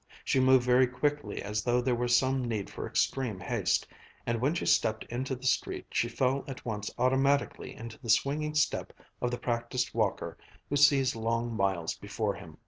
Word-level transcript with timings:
She 0.25 0.39
moved 0.39 0.65
very 0.65 0.87
quickly 0.87 1.43
as 1.43 1.61
though 1.63 1.79
there 1.79 1.93
were 1.93 2.07
some 2.07 2.43
need 2.43 2.71
for 2.71 2.87
extreme 2.87 3.39
haste, 3.39 3.85
and 4.25 4.41
when 4.41 4.55
she 4.55 4.65
stepped 4.65 5.03
into 5.11 5.35
the 5.35 5.45
street 5.45 5.85
she 5.91 6.09
fell 6.09 6.43
at 6.47 6.65
once 6.65 6.89
automatically 6.97 7.75
into 7.75 7.99
the 7.99 8.09
swinging 8.09 8.55
step 8.55 8.93
of 9.21 9.29
the 9.29 9.37
practised 9.37 9.93
walker 9.93 10.39
who 10.71 10.75
sees 10.75 11.15
long 11.15 11.53
miles 11.55 11.93
before 11.95 12.33
him. 12.33 12.57